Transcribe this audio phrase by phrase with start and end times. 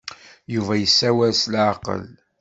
[0.53, 2.03] Yuba yessawal s leɛqel.